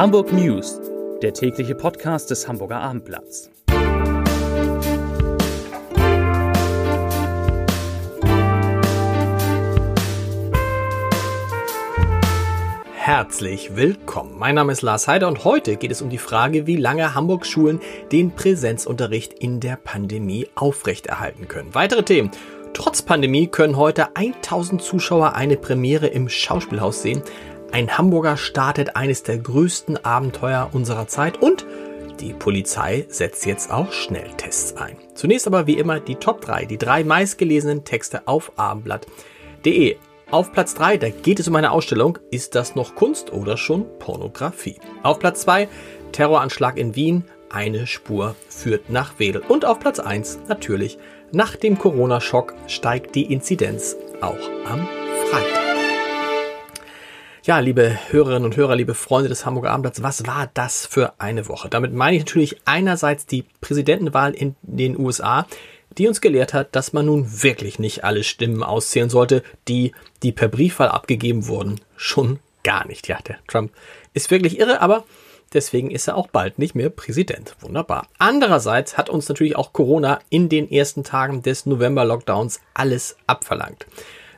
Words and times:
Hamburg 0.00 0.32
News, 0.32 0.80
der 1.20 1.34
tägliche 1.34 1.74
Podcast 1.74 2.30
des 2.30 2.48
Hamburger 2.48 2.80
Abendblatts. 2.80 3.50
Herzlich 12.94 13.76
willkommen. 13.76 14.38
Mein 14.38 14.54
Name 14.54 14.72
ist 14.72 14.80
Lars 14.80 15.06
Heider 15.06 15.28
und 15.28 15.44
heute 15.44 15.76
geht 15.76 15.90
es 15.90 16.00
um 16.00 16.08
die 16.08 16.16
Frage, 16.16 16.66
wie 16.66 16.76
lange 16.76 17.14
Hamburgs 17.14 17.50
Schulen 17.50 17.80
den 18.10 18.30
Präsenzunterricht 18.30 19.34
in 19.34 19.60
der 19.60 19.76
Pandemie 19.76 20.48
aufrechterhalten 20.54 21.46
können. 21.46 21.74
Weitere 21.74 22.04
Themen. 22.04 22.30
Trotz 22.72 23.02
Pandemie 23.02 23.48
können 23.48 23.76
heute 23.76 24.16
1000 24.16 24.80
Zuschauer 24.80 25.34
eine 25.34 25.58
Premiere 25.58 26.06
im 26.06 26.30
Schauspielhaus 26.30 27.02
sehen. 27.02 27.22
Ein 27.72 27.96
Hamburger 27.96 28.36
startet 28.36 28.96
eines 28.96 29.22
der 29.22 29.38
größten 29.38 30.04
Abenteuer 30.04 30.70
unserer 30.72 31.06
Zeit 31.06 31.40
und 31.40 31.66
die 32.18 32.32
Polizei 32.32 33.06
setzt 33.08 33.46
jetzt 33.46 33.70
auch 33.70 33.92
Schnelltests 33.92 34.76
ein. 34.76 34.96
Zunächst 35.14 35.46
aber 35.46 35.66
wie 35.66 35.78
immer 35.78 36.00
die 36.00 36.16
Top 36.16 36.40
3, 36.40 36.66
die 36.66 36.78
drei 36.78 37.04
meistgelesenen 37.04 37.84
Texte 37.84 38.26
auf 38.26 38.52
abendblatt.de. 38.56 39.96
Auf 40.30 40.52
Platz 40.52 40.74
3, 40.74 40.96
da 40.98 41.10
geht 41.10 41.40
es 41.40 41.48
um 41.48 41.56
eine 41.56 41.70
Ausstellung. 41.70 42.18
Ist 42.30 42.54
das 42.54 42.74
noch 42.74 42.94
Kunst 42.94 43.32
oder 43.32 43.56
schon 43.56 43.86
Pornografie? 43.98 44.78
Auf 45.02 45.18
Platz 45.18 45.40
2, 45.42 45.68
Terroranschlag 46.12 46.76
in 46.76 46.94
Wien. 46.94 47.24
Eine 47.50 47.86
Spur 47.86 48.36
führt 48.48 48.90
nach 48.90 49.18
Wedel. 49.18 49.42
Und 49.48 49.64
auf 49.64 49.80
Platz 49.80 49.98
1 49.98 50.40
natürlich, 50.46 50.98
nach 51.32 51.56
dem 51.56 51.78
Corona-Schock 51.78 52.54
steigt 52.66 53.14
die 53.14 53.32
Inzidenz 53.32 53.96
auch 54.20 54.38
am 54.66 54.86
Freitag. 55.30 55.59
Ja, 57.42 57.58
liebe 57.58 57.98
Hörerinnen 58.10 58.44
und 58.44 58.58
Hörer, 58.58 58.76
liebe 58.76 58.92
Freunde 58.92 59.30
des 59.30 59.46
Hamburger 59.46 59.70
Abendblatts, 59.70 60.02
was 60.02 60.26
war 60.26 60.50
das 60.52 60.84
für 60.84 61.14
eine 61.16 61.48
Woche? 61.48 61.70
Damit 61.70 61.94
meine 61.94 62.18
ich 62.18 62.24
natürlich 62.24 62.60
einerseits 62.66 63.24
die 63.24 63.46
Präsidentenwahl 63.62 64.34
in 64.34 64.56
den 64.60 64.98
USA, 64.98 65.46
die 65.96 66.06
uns 66.06 66.20
gelehrt 66.20 66.52
hat, 66.52 66.76
dass 66.76 66.92
man 66.92 67.06
nun 67.06 67.42
wirklich 67.42 67.78
nicht 67.78 68.04
alle 68.04 68.24
Stimmen 68.24 68.62
auszählen 68.62 69.08
sollte, 69.08 69.42
die, 69.68 69.92
die 70.22 70.32
per 70.32 70.48
Briefwahl 70.48 70.88
abgegeben 70.88 71.46
wurden. 71.46 71.80
Schon 71.96 72.40
gar 72.62 72.86
nicht. 72.86 73.08
Ja, 73.08 73.18
der 73.26 73.38
Trump 73.46 73.72
ist 74.12 74.30
wirklich 74.30 74.58
irre, 74.58 74.82
aber 74.82 75.04
deswegen 75.54 75.90
ist 75.90 76.08
er 76.08 76.18
auch 76.18 76.26
bald 76.26 76.58
nicht 76.58 76.74
mehr 76.74 76.90
Präsident. 76.90 77.56
Wunderbar. 77.60 78.06
Andererseits 78.18 78.98
hat 78.98 79.08
uns 79.08 79.30
natürlich 79.30 79.56
auch 79.56 79.72
Corona 79.72 80.20
in 80.28 80.50
den 80.50 80.70
ersten 80.70 81.04
Tagen 81.04 81.42
des 81.42 81.64
November-Lockdowns 81.64 82.60
alles 82.74 83.16
abverlangt. 83.26 83.86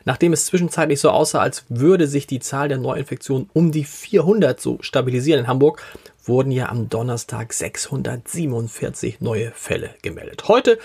Nachdem 0.05 0.33
es 0.33 0.45
zwischenzeitlich 0.45 0.99
so 0.99 1.09
aussah, 1.09 1.39
als 1.39 1.65
würde 1.69 2.07
sich 2.07 2.27
die 2.27 2.39
Zahl 2.39 2.67
der 2.67 2.77
Neuinfektionen 2.77 3.49
um 3.53 3.71
die 3.71 3.85
400 3.85 4.59
so 4.59 4.77
stabilisieren 4.81 5.41
in 5.41 5.47
Hamburg, 5.47 5.81
wurden 6.25 6.51
ja 6.51 6.69
am 6.69 6.89
Donnerstag 6.89 7.53
647 7.53 9.19
neue 9.21 9.51
Fälle 9.51 9.91
gemeldet. 10.01 10.47
Heute 10.47 10.79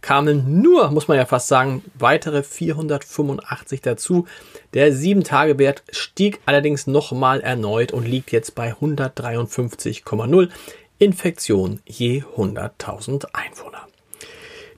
kamen 0.00 0.60
nur, 0.62 0.90
muss 0.90 1.08
man 1.08 1.16
ja 1.16 1.26
fast 1.26 1.48
sagen, 1.48 1.82
weitere 1.94 2.42
485 2.42 3.80
dazu. 3.80 4.26
Der 4.74 4.92
7-Tage-Wert 4.92 5.82
stieg 5.90 6.40
allerdings 6.46 6.86
nochmal 6.86 7.40
erneut 7.40 7.92
und 7.92 8.06
liegt 8.06 8.32
jetzt 8.32 8.54
bei 8.54 8.72
153,0 8.72 10.48
Infektionen 10.98 11.80
je 11.84 12.22
100.000 12.36 13.26
Einwohner. 13.32 13.88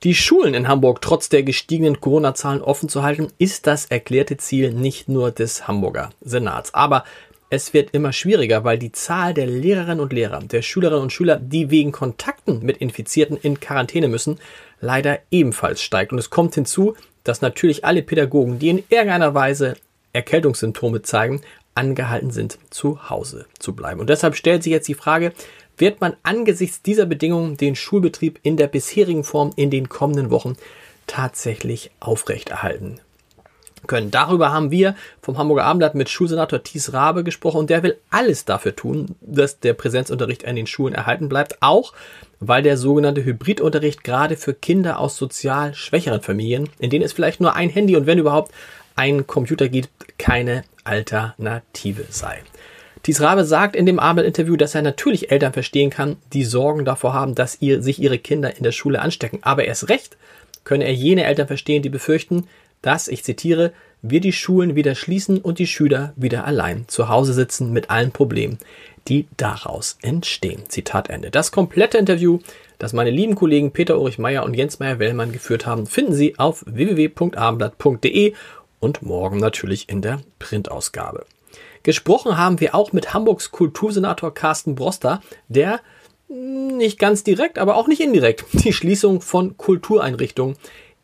Die 0.05 0.14
Schulen 0.14 0.52
in 0.52 0.69
Hamburg 0.69 1.00
trotz 1.00 1.30
der 1.30 1.42
gestiegenen 1.44 1.98
Corona-Zahlen 1.98 2.60
offen 2.60 2.91
zu 2.91 3.02
halten, 3.02 3.28
ist 3.38 3.66
das 3.66 3.86
erklärte 3.86 4.36
Ziel 4.36 4.70
nicht 4.70 5.08
nur 5.08 5.30
des 5.30 5.66
Hamburger 5.66 6.11
Senats. 6.20 6.74
Aber 6.74 7.05
es 7.48 7.72
wird 7.72 7.92
immer 7.92 8.12
schwieriger, 8.12 8.64
weil 8.64 8.77
die 8.77 8.92
Zahl 8.92 9.33
der 9.33 9.46
Lehrerinnen 9.46 10.00
und 10.00 10.12
Lehrer, 10.12 10.41
der 10.41 10.61
Schülerinnen 10.61 11.05
und 11.05 11.12
Schüler, 11.12 11.36
die 11.36 11.70
wegen 11.70 11.90
Kontakten 11.90 12.62
mit 12.62 12.77
Infizierten 12.77 13.39
in 13.39 13.61
Quarantäne 13.61 14.08
müssen, 14.08 14.40
leider 14.79 15.20
ebenfalls 15.30 15.80
steigt. 15.80 16.12
Und 16.12 16.18
es 16.18 16.29
kommt 16.29 16.55
hinzu, 16.55 16.96
dass 17.23 17.40
natürlich 17.40 17.86
alle 17.86 18.02
Pädagogen, 18.02 18.58
die 18.58 18.68
in 18.68 18.84
irgendeiner 18.90 19.33
Weise 19.33 19.74
Erkältungssymptome 20.12 21.00
zeigen, 21.00 21.40
angehalten 21.74 22.30
sind, 22.30 22.58
zu 22.68 23.08
Hause 23.08 23.46
zu 23.58 23.74
bleiben. 23.74 24.00
Und 24.00 24.11
deshalb 24.11 24.36
stellt 24.36 24.64
sich 24.64 24.70
jetzt 24.73 24.86
die 24.86 24.95
Frage, 24.95 25.33
wird 25.77 26.01
man 26.01 26.17
angesichts 26.23 26.83
dieser 26.83 27.07
Bedingungen 27.07 27.57
den 27.57 27.77
Schulbetrieb 27.77 28.39
in 28.42 28.57
der 28.57 28.68
bisherigen 28.68 29.24
Form 29.24 29.52
in 29.57 29.70
den 29.70 29.89
kommenden 29.89 30.30
Wochen 30.30 30.57
tatsächlich 31.07 31.90
aufrechterhalten 32.01 33.01
können. 33.86 34.11
Darüber 34.11 34.52
haben 34.52 34.70
wir 34.70 34.95
vom 35.20 35.39
Hamburger 35.39 35.64
Abendblatt 35.64 35.95
mit 35.95 36.08
Schulsenator 36.08 36.62
Thies 36.62 36.92
Rabe 36.92 37.24
gesprochen 37.24 37.58
und 37.58 37.70
der 37.70 37.83
will 37.83 37.98
alles 38.11 38.45
dafür 38.45 38.74
tun, 38.74 39.14
dass 39.20 39.61
der 39.61 39.74
Präsenzunterricht 39.74 40.46
an 40.46 40.57
den 40.57 40.67
Schulen 40.67 40.95
erhalten 40.95 41.29
bleibt, 41.29 41.58
auch 41.61 41.92
weil 42.41 42.62
der 42.62 42.77
sogenannte 42.77 43.24
Hybridunterricht 43.24 44.05
gerade 44.05 44.36
für 44.36 44.55
Kinder 44.55 44.98
aus 44.98 45.17
sozial 45.17 45.74
schwächeren 45.74 46.23
Familien, 46.23 46.68
in 46.79 46.91
denen 46.91 47.05
es 47.05 47.12
vielleicht 47.12 47.41
nur 47.41 47.55
ein 47.55 47.70
Handy 47.70 47.96
und 47.96 48.06
wenn 48.06 48.18
überhaupt 48.18 48.52
ein 48.96 49.27
Computer 49.27 49.68
gibt, 49.68 49.91
keine 50.18 50.64
Alternative 50.85 52.05
sei. 52.11 52.42
Dies 53.07 53.20
Rabe 53.20 53.45
sagt 53.45 53.77
in 53.77 53.85
dem 53.85 53.98
Abendinterview, 53.98 54.57
dass 54.57 54.75
er 54.75 54.83
natürlich 54.83 55.31
Eltern 55.31 55.53
verstehen 55.53 55.91
kann, 55.91 56.17
die 56.33 56.45
Sorgen 56.45 56.85
davor 56.85 57.13
haben, 57.13 57.35
dass 57.35 57.61
ihr, 57.61 57.83
sich 57.83 58.01
ihre 58.01 58.19
Kinder 58.19 58.57
in 58.57 58.63
der 58.63 58.73
Schule 58.73 59.03
anstecken. 59.03 59.41
Aber 59.42 59.65
erst 59.65 59.91
recht 59.91 60.17
könne 60.65 60.85
er 60.85 60.95
jene 60.95 61.25
Eltern 61.25 61.47
verstehen, 61.47 61.83
die 61.83 61.91
befürchten, 61.91 62.47
dass, 62.81 63.09
ich 63.09 63.23
zitiere, 63.23 63.73
wir 64.01 64.20
die 64.20 64.33
Schulen 64.33 64.75
wieder 64.75 64.95
schließen 64.95 65.39
und 65.39 65.59
die 65.59 65.67
Schüler 65.67 66.13
wieder 66.17 66.47
allein 66.47 66.85
zu 66.89 67.09
Hause 67.09 67.33
sitzen 67.33 67.73
mit 67.73 67.91
allen 67.91 68.13
Problemen, 68.13 68.59
die 69.09 69.27
daraus 69.36 69.98
entstehen. 70.03 70.63
Zitat 70.69 71.11
Ende. 71.11 71.31
Das 71.31 71.53
komplette 71.53 71.98
Interview, 71.98 72.39
das 72.79 72.92
meine 72.92 73.11
lieben 73.11 73.35
Kollegen 73.35 73.73
Peter 73.73 73.98
Ulrich 73.98 74.19
Meyer 74.19 74.45
und 74.45 74.55
Jens 74.55 74.79
Meyer 74.79 74.98
Wellmann 74.98 75.33
geführt 75.33 75.67
haben, 75.67 75.86
finden 75.86 76.15
Sie 76.15 76.39
auf 76.39 76.65
www.abendblatt.de 76.67 78.35
und 78.81 79.03
morgen 79.03 79.39
natürlich 79.39 79.89
in 79.89 80.03
der 80.03 80.21
Printausgabe. 80.39 81.25
Gesprochen 81.84 82.36
haben 82.36 82.61
wir 82.61 82.74
auch 82.74 82.92
mit 82.92 83.14
Hamburgs 83.14 83.52
Kultursenator 83.52 84.34
Carsten 84.34 84.74
Broster, 84.74 85.20
der 85.48 85.80
nicht 86.28 86.98
ganz 86.98 87.22
direkt, 87.22 87.58
aber 87.58 87.77
auch 87.77 87.86
nicht 87.86 88.00
indirekt 88.00 88.45
die 88.52 88.72
Schließung 88.72 89.20
von 89.20 89.56
Kultureinrichtungen 89.56 90.56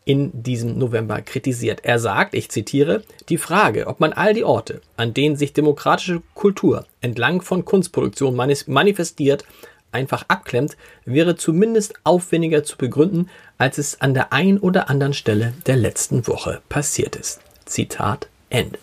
in 0.06 0.42
diesem 0.42 0.78
November 0.78 1.20
kritisiert. 1.20 1.80
Er 1.84 1.98
sagt, 1.98 2.34
ich 2.34 2.48
zitiere, 2.48 3.04
die 3.28 3.36
Frage, 3.36 3.86
ob 3.86 4.00
man 4.00 4.14
all 4.14 4.32
die 4.32 4.42
Orte, 4.42 4.80
an 4.96 5.12
denen 5.12 5.36
sich 5.36 5.52
demokratische 5.52 6.22
Kultur 6.34 6.86
entlang 7.02 7.42
von 7.42 7.66
Kunstproduktion 7.66 8.34
manifestiert, 8.34 9.44
einfach 9.92 10.24
abklemmt, 10.28 10.78
wäre 11.04 11.36
zumindest 11.36 11.94
aufwendiger 12.04 12.64
zu 12.64 12.78
begründen, 12.78 13.28
als 13.58 13.76
es 13.76 14.00
an 14.00 14.14
der 14.14 14.32
ein 14.32 14.58
oder 14.58 14.88
anderen 14.88 15.12
Stelle 15.12 15.52
der 15.66 15.76
letzten 15.76 16.26
Woche 16.26 16.62
passiert 16.70 17.16
ist. 17.16 17.40
Zitat 17.66 18.28
Ende. 18.48 18.78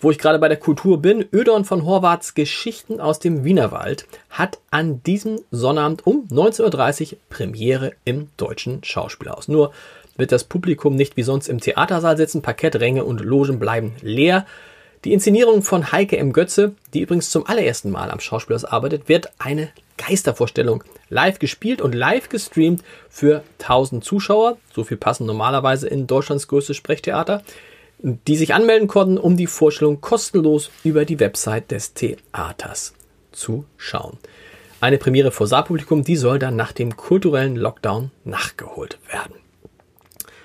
Wo 0.00 0.12
ich 0.12 0.18
gerade 0.18 0.38
bei 0.38 0.46
der 0.46 0.58
Kultur 0.58 1.02
bin, 1.02 1.26
Ödon 1.32 1.64
von 1.64 1.84
Horvaths 1.84 2.34
Geschichten 2.34 3.00
aus 3.00 3.18
dem 3.18 3.42
Wienerwald 3.42 4.06
hat 4.30 4.60
an 4.70 5.02
diesem 5.02 5.40
Sonnabend 5.50 6.06
um 6.06 6.28
19.30 6.28 7.12
Uhr 7.12 7.18
Premiere 7.28 7.92
im 8.04 8.28
Deutschen 8.36 8.84
Schauspielhaus. 8.84 9.48
Nur 9.48 9.72
wird 10.16 10.30
das 10.30 10.44
Publikum 10.44 10.94
nicht 10.94 11.16
wie 11.16 11.24
sonst 11.24 11.48
im 11.48 11.58
Theatersaal 11.58 12.16
sitzen, 12.16 12.42
Parkettränge 12.42 13.04
und 13.04 13.20
Logen 13.20 13.58
bleiben 13.58 13.96
leer. 14.00 14.46
Die 15.04 15.12
Inszenierung 15.12 15.62
von 15.62 15.90
Heike 15.90 16.16
M. 16.16 16.32
Götze, 16.32 16.76
die 16.94 17.00
übrigens 17.00 17.30
zum 17.30 17.46
allerersten 17.46 17.90
Mal 17.90 18.12
am 18.12 18.20
Schauspielhaus 18.20 18.64
arbeitet, 18.64 19.08
wird 19.08 19.30
eine 19.38 19.68
Geistervorstellung 19.96 20.84
live 21.08 21.40
gespielt 21.40 21.80
und 21.82 21.92
live 21.92 22.28
gestreamt 22.28 22.84
für 23.08 23.42
1000 23.60 24.04
Zuschauer. 24.04 24.58
So 24.72 24.84
viel 24.84 24.96
passen 24.96 25.26
normalerweise 25.26 25.88
in 25.88 26.06
Deutschlands 26.06 26.46
größtes 26.46 26.76
Sprechtheater 26.76 27.42
die 28.00 28.36
sich 28.36 28.54
anmelden 28.54 28.88
konnten, 28.88 29.18
um 29.18 29.36
die 29.36 29.46
Vorstellung 29.46 30.00
kostenlos 30.00 30.70
über 30.84 31.04
die 31.04 31.20
Website 31.20 31.70
des 31.70 31.94
Theaters 31.94 32.94
zu 33.32 33.64
schauen. 33.76 34.18
Eine 34.80 34.98
Premiere 34.98 35.32
vor 35.32 35.48
Saalpublikum, 35.48 36.04
die 36.04 36.16
soll 36.16 36.38
dann 36.38 36.54
nach 36.54 36.72
dem 36.72 36.96
kulturellen 36.96 37.56
Lockdown 37.56 38.12
nachgeholt 38.24 38.98
werden. 39.10 39.34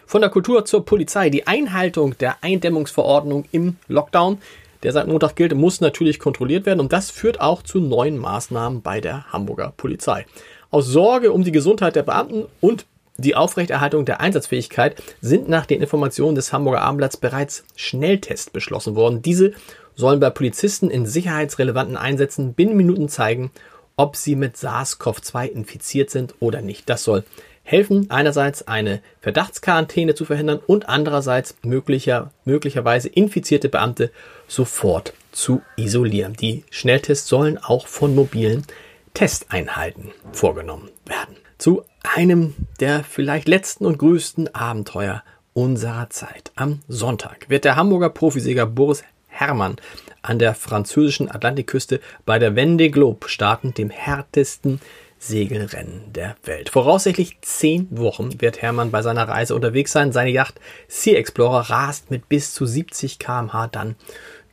Von 0.07 0.21
der 0.21 0.31
Kultur 0.31 0.65
zur 0.65 0.85
Polizei. 0.85 1.29
Die 1.29 1.47
Einhaltung 1.47 2.17
der 2.17 2.43
Eindämmungsverordnung 2.43 3.45
im 3.51 3.77
Lockdown, 3.87 4.39
der 4.81 4.91
seit 4.91 5.07
Montag 5.07 5.35
gilt, 5.35 5.55
muss 5.55 5.81
natürlich 5.81 6.19
kontrolliert 6.19 6.65
werden 6.65 6.79
und 6.79 6.91
das 6.91 7.11
führt 7.11 7.39
auch 7.39 7.61
zu 7.61 7.79
neuen 7.79 8.17
Maßnahmen 8.17 8.81
bei 8.81 9.01
der 9.01 9.31
Hamburger 9.31 9.73
Polizei. 9.75 10.25
Aus 10.71 10.87
Sorge 10.87 11.31
um 11.31 11.43
die 11.43 11.51
Gesundheit 11.51 11.95
der 11.95 12.03
Beamten 12.03 12.45
und 12.59 12.85
die 13.17 13.35
Aufrechterhaltung 13.35 14.05
der 14.05 14.21
Einsatzfähigkeit 14.21 15.01
sind 15.21 15.47
nach 15.47 15.65
den 15.65 15.81
Informationen 15.81 16.35
des 16.35 16.51
Hamburger 16.51 16.81
Abendblatts 16.81 17.17
bereits 17.17 17.63
Schnelltests 17.75 18.49
beschlossen 18.49 18.95
worden. 18.95 19.21
Diese 19.21 19.53
sollen 19.95 20.19
bei 20.19 20.31
Polizisten 20.31 20.89
in 20.89 21.05
sicherheitsrelevanten 21.05 21.97
Einsätzen 21.97 22.53
binnen 22.53 22.75
Minuten 22.75 23.09
zeigen, 23.09 23.51
ob 23.95 24.15
sie 24.15 24.35
mit 24.35 24.57
SARS-CoV-2 24.57 25.47
infiziert 25.47 26.09
sind 26.09 26.33
oder 26.39 26.61
nicht. 26.61 26.89
Das 26.89 27.03
soll 27.03 27.23
helfen 27.61 28.09
einerseits 28.09 28.67
eine 28.67 29.01
Verdachtsquarantäne 29.21 30.15
zu 30.15 30.25
verhindern 30.25 30.59
und 30.65 30.89
andererseits 30.89 31.55
möglicher, 31.61 32.31
möglicherweise 32.45 33.09
infizierte 33.09 33.69
Beamte 33.69 34.11
sofort 34.47 35.13
zu 35.31 35.61
isolieren. 35.77 36.33
Die 36.33 36.63
Schnelltests 36.71 37.27
sollen 37.27 37.57
auch 37.57 37.87
von 37.87 38.15
mobilen 38.15 38.65
Testeinheiten 39.13 40.11
vorgenommen 40.31 40.89
werden. 41.05 41.37
Zu 41.57 41.83
einem 42.03 42.53
der 42.79 43.03
vielleicht 43.03 43.47
letzten 43.47 43.85
und 43.85 43.97
größten 43.97 44.53
Abenteuer 44.53 45.23
unserer 45.53 46.09
Zeit. 46.09 46.51
Am 46.55 46.79
Sonntag 46.87 47.49
wird 47.49 47.65
der 47.65 47.75
Hamburger 47.75 48.09
Profiseger 48.09 48.65
Boris 48.65 49.03
Herrmann 49.27 49.77
an 50.21 50.39
der 50.39 50.55
französischen 50.55 51.29
Atlantikküste 51.29 51.99
bei 52.25 52.39
der 52.39 52.53
Vendée 52.53 52.89
Globe 52.89 53.27
starten, 53.27 53.73
dem 53.73 53.89
härtesten 53.89 54.79
Segelrennen 55.19 56.11
der 56.13 56.35
Welt. 56.43 56.69
Voraussichtlich 56.69 57.37
zehn 57.41 57.87
Wochen 57.91 58.41
wird 58.41 58.61
Hermann 58.61 58.91
bei 58.91 59.01
seiner 59.01 59.27
Reise 59.27 59.55
unterwegs 59.55 59.91
sein. 59.91 60.11
Seine 60.11 60.31
Yacht 60.31 60.59
Sea 60.87 61.17
Explorer 61.17 61.69
rast 61.69 62.11
mit 62.11 62.27
bis 62.27 62.53
zu 62.53 62.65
70 62.65 63.19
kmh 63.19 63.67
dann 63.67 63.95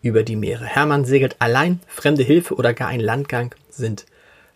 über 0.03 0.23
die 0.23 0.37
Meere. 0.37 0.65
Hermann 0.65 1.05
segelt 1.05 1.37
allein, 1.41 1.81
fremde 1.89 2.23
Hilfe 2.23 2.55
oder 2.55 2.73
gar 2.73 2.89
ein 2.89 3.01
Landgang 3.01 3.55
sind 3.69 4.07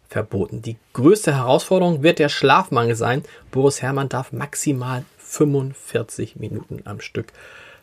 verboten. 0.08 0.62
Die 0.62 0.76
größte 0.92 1.34
Herausforderung 1.34 2.02
wird 2.02 2.18
der 2.18 2.28
Schlafmangel 2.28 2.96
sein. 2.96 3.22
Boris 3.50 3.82
Hermann 3.82 4.08
darf 4.08 4.32
maximal 4.32 5.04
45 5.18 6.36
Minuten 6.36 6.82
am 6.84 7.00
Stück 7.00 7.32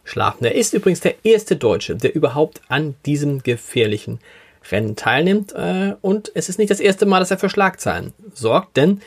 schlafen. 0.04 0.46
Er 0.46 0.56
ist 0.56 0.74
übrigens 0.74 1.02
der 1.02 1.26
erste 1.26 1.56
Deutsche, 1.56 1.96
der 1.96 2.16
überhaupt 2.16 2.62
an 2.70 2.96
diesem 3.06 3.44
gefährlichen 3.44 4.20
Rennen 4.72 4.96
teilnimmt. 4.96 5.54
Äh, 5.54 5.96
und 6.02 6.32
es 6.36 6.50
ist 6.50 6.60
nicht 6.60 6.72
das 6.72 6.80
erste 6.80 7.06
Mal, 7.06 7.20
dass 7.20 7.32
er 7.32 7.38
für 7.38 7.50
Schlagzeilen 7.50 8.14
sorgt, 8.34 8.78
denn 8.78 9.02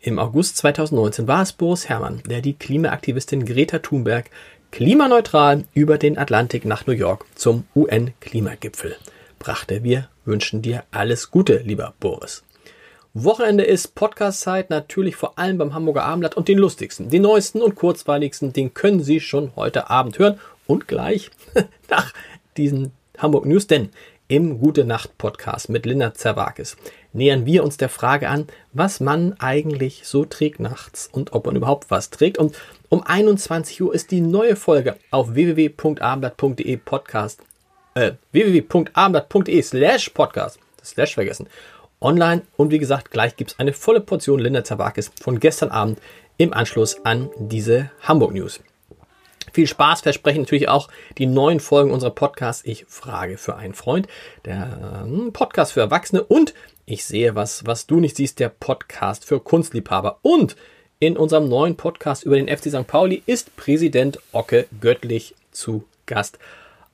im 0.00 0.18
August 0.18 0.56
2019 0.58 1.28
war 1.28 1.42
es 1.42 1.52
Boris 1.52 1.88
Herrmann, 1.88 2.22
der 2.28 2.40
die 2.40 2.54
Klimaaktivistin 2.54 3.44
Greta 3.44 3.78
Thunberg 3.78 4.30
klimaneutral 4.70 5.64
über 5.72 5.98
den 5.98 6.18
Atlantik 6.18 6.64
nach 6.64 6.86
New 6.86 6.92
York 6.92 7.26
zum 7.34 7.64
UN-Klimagipfel 7.76 8.96
brachte. 9.38 9.84
Wir 9.84 10.08
wünschen 10.24 10.62
dir 10.62 10.84
alles 10.90 11.30
Gute, 11.30 11.58
lieber 11.58 11.94
Boris. 12.00 12.42
Wochenende 13.16 13.62
ist 13.62 13.94
Podcast-Zeit, 13.94 14.70
natürlich 14.70 15.14
vor 15.14 15.38
allem 15.38 15.56
beim 15.56 15.72
Hamburger 15.72 16.02
Abendblatt 16.02 16.36
und 16.36 16.48
den 16.48 16.58
lustigsten, 16.58 17.10
den 17.10 17.22
neuesten 17.22 17.62
und 17.62 17.76
kurzweiligsten, 17.76 18.52
den 18.52 18.74
können 18.74 19.04
Sie 19.04 19.20
schon 19.20 19.52
heute 19.54 19.88
Abend 19.88 20.18
hören 20.18 20.40
und 20.66 20.88
gleich 20.88 21.30
nach 21.88 22.12
diesen 22.56 22.90
Hamburg 23.16 23.46
News, 23.46 23.68
denn 23.68 23.90
im 24.26 24.58
Gute 24.58 24.84
Nacht 24.84 25.16
Podcast 25.16 25.68
mit 25.68 25.86
Linda 25.86 26.12
Zerwakis 26.12 26.76
nähern 27.12 27.46
wir 27.46 27.62
uns 27.62 27.76
der 27.76 27.88
Frage 27.88 28.28
an, 28.28 28.48
was 28.72 28.98
man 28.98 29.34
eigentlich 29.38 30.02
so 30.08 30.24
trägt 30.24 30.58
nachts 30.58 31.08
und 31.12 31.34
ob 31.34 31.46
man 31.46 31.54
überhaupt 31.54 31.92
was 31.92 32.10
trägt. 32.10 32.38
Und 32.38 32.56
um 32.88 33.04
21 33.04 33.80
Uhr 33.80 33.94
ist 33.94 34.10
die 34.10 34.22
neue 34.22 34.56
Folge 34.56 34.96
auf 35.12 35.34
www.abendblatt.de 35.34 36.78
Podcast, 36.78 37.44
äh, 37.94 38.14
www.abendblatt.de 38.32 39.62
slash 39.62 40.08
Podcast, 40.08 40.58
das 40.78 40.88
Slash 40.88 41.14
vergessen 41.14 41.46
online. 42.04 42.42
Und 42.56 42.70
wie 42.70 42.78
gesagt, 42.78 43.10
gleich 43.10 43.36
gibt 43.36 43.52
es 43.52 43.58
eine 43.58 43.72
volle 43.72 44.00
Portion 44.00 44.38
Linda 44.38 44.62
Zawakis 44.62 45.10
von 45.20 45.40
gestern 45.40 45.70
Abend 45.70 45.98
im 46.36 46.52
Anschluss 46.52 47.04
an 47.04 47.30
diese 47.38 47.90
Hamburg 48.02 48.34
News. 48.34 48.60
Viel 49.52 49.66
Spaß 49.66 50.00
versprechen 50.00 50.42
natürlich 50.42 50.68
auch 50.68 50.88
die 51.18 51.26
neuen 51.26 51.60
Folgen 51.60 51.90
unserer 51.90 52.10
Podcasts. 52.10 52.64
Ich 52.64 52.86
frage 52.88 53.38
für 53.38 53.56
einen 53.56 53.74
Freund, 53.74 54.08
der 54.44 55.04
äh, 55.06 55.30
Podcast 55.30 55.72
für 55.72 55.80
Erwachsene 55.80 56.22
und 56.22 56.54
ich 56.86 57.04
sehe 57.04 57.34
was, 57.34 57.66
was 57.66 57.86
du 57.86 58.00
nicht 58.00 58.16
siehst, 58.16 58.40
der 58.40 58.48
Podcast 58.48 59.24
für 59.24 59.40
Kunstliebhaber. 59.40 60.18
Und 60.22 60.56
in 60.98 61.16
unserem 61.16 61.48
neuen 61.48 61.76
Podcast 61.76 62.24
über 62.24 62.36
den 62.36 62.48
FC 62.48 62.64
St. 62.70 62.86
Pauli 62.86 63.22
ist 63.26 63.56
Präsident 63.56 64.18
Ocke 64.32 64.66
Göttlich 64.80 65.34
zu 65.52 65.84
Gast. 66.06 66.38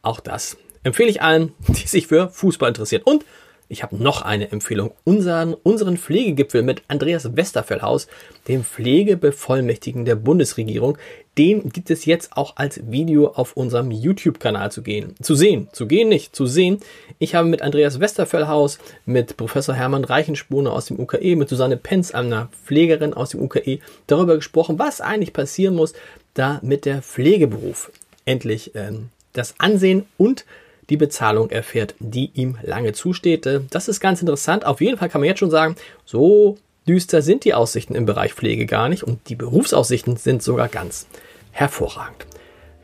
Auch 0.03 0.21
das 0.21 0.57
empfehle 0.83 1.11
ich 1.11 1.23
allen, 1.23 1.55
die 1.69 1.87
sich 1.87 2.07
für 2.07 2.29
Fußball 2.29 2.69
interessieren. 2.69 3.03
Und 3.05 3.25
ich 3.71 3.85
habe 3.85 3.97
noch 3.97 4.23
eine 4.23 4.51
Empfehlung. 4.51 4.91
Unseren, 5.05 5.55
unseren 5.55 5.97
Pflegegipfel 5.97 6.63
mit 6.63 6.83
Andreas 6.89 7.37
Westerfellhaus, 7.37 8.09
dem 8.49 8.65
Pflegebevollmächtigen 8.65 10.05
der 10.05 10.17
Bundesregierung. 10.17 10.99
Den 11.39 11.71
gibt 11.71 11.91
es 11.91 12.05
jetzt 12.05 12.37
auch 12.37 12.57
als 12.57 12.81
Video 12.91 13.29
auf 13.29 13.57
unserem 13.57 13.93
YouTube-Kanal 13.93 14.73
zu 14.73 14.83
gehen. 14.83 15.15
Zu 15.23 15.37
sehen. 15.37 15.69
Zu 15.73 15.87
gehen 15.87 16.09
nicht. 16.09 16.35
Zu 16.35 16.47
sehen. 16.47 16.81
Ich 17.21 17.37
habe 17.37 17.49
mit 17.49 17.63
Andreas 17.63 18.01
Westerfellhaus, 18.01 18.81
mit 19.07 19.37
Professor 19.37 19.75
Hermann 19.75 20.05
Reichenspune 20.05 20.71
aus 20.71 20.87
dem 20.87 20.99
UKE, 20.99 21.37
mit 21.37 21.49
Susanne 21.49 21.77
Penz, 21.77 22.11
einer 22.11 22.49
Pflegerin 22.65 23.15
aus 23.15 23.31
dem 23.31 23.41
UKE, 23.41 23.79
darüber 24.09 24.35
gesprochen, 24.35 24.81
was 24.81 25.01
eigentlich 25.01 25.33
passieren 25.33 25.77
muss, 25.77 25.95
damit 26.35 26.87
der 26.87 27.03
Pflegeberuf 27.03 27.93
endlich 28.25 28.75
ähm, 28.75 29.11
das 29.33 29.55
Ansehen 29.59 30.07
und 30.19 30.45
die 30.91 30.97
Bezahlung 30.97 31.51
erfährt, 31.51 31.95
die 32.01 32.31
ihm 32.35 32.59
lange 32.63 32.93
zusteht. 32.93 33.49
Das 33.71 33.89
ist 33.89 34.01
ganz 34.01 34.21
interessant. 34.21 34.67
Auf 34.67 34.81
jeden 34.81 34.99
Fall 34.99 35.09
kann 35.09 35.21
man 35.21 35.29
jetzt 35.29 35.39
schon 35.39 35.51
sagen, 35.51 35.77
so 36.05 36.59
düster 36.87 37.23
sind 37.23 37.45
die 37.45 37.55
Aussichten 37.55 37.95
im 37.95 38.07
Bereich 38.07 38.35
Pflege 38.35 38.67
gar 38.67 38.89
nicht 38.89 39.05
und 39.05 39.29
die 39.29 39.37
Berufsaussichten 39.37 40.17
sind 40.17 40.43
sogar 40.43 40.69
ganz 40.69 41.07
hervorragend. 41.53 42.27